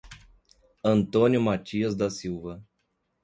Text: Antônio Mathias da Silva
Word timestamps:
Antônio 0.83 1.39
Mathias 1.39 1.95
da 1.95 2.09
Silva 2.09 2.65